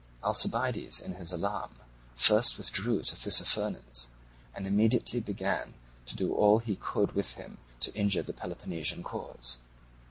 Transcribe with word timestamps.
Alcibiades 0.23 0.99
in 0.99 1.13
his 1.13 1.31
alarm 1.31 1.75
first 2.15 2.57
withdrew 2.57 3.03
to 3.03 3.15
Tissaphernes, 3.15 4.07
and 4.55 4.65
immediately 4.65 5.19
began 5.19 5.75
to 6.07 6.15
do 6.15 6.33
all 6.33 6.57
he 6.57 6.75
could 6.75 7.11
with 7.11 7.33
him 7.33 7.59
to 7.81 7.93
injure 7.93 8.23
the 8.23 8.33
Peloponnesian 8.33 9.03
cause. 9.03 9.59